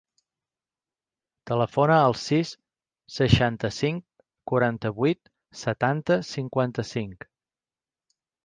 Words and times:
Telefona 1.49 1.97
al 2.05 2.15
sis, 2.21 2.53
seixanta-cinc, 3.17 4.01
quaranta-vuit, 4.53 5.33
setanta, 5.65 6.19
cinquanta-cinc. 6.35 7.33